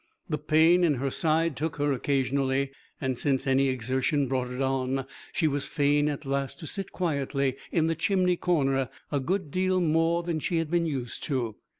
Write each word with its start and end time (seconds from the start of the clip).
The 0.27 0.39
pain 0.39 0.83
in 0.83 0.95
her 0.95 1.11
side 1.11 1.55
took 1.55 1.75
her 1.75 1.93
occasionally, 1.93 2.71
and 2.99 3.19
since 3.19 3.45
any 3.45 3.67
exertion 3.67 4.27
brought 4.27 4.49
it 4.49 4.59
on 4.59 5.05
she 5.31 5.47
was 5.47 5.67
fain 5.67 6.09
at 6.09 6.25
last 6.25 6.57
to 6.61 6.65
sit 6.65 6.91
quietly 6.91 7.55
in 7.71 7.85
the 7.85 7.93
chimney 7.93 8.35
corner 8.35 8.89
a 9.11 9.19
good 9.19 9.51
deal 9.51 9.79
more 9.79 10.23
than 10.23 10.39
she 10.39 10.57
had 10.57 10.71
been 10.71 10.87
used 10.87 11.21
to. 11.25 11.55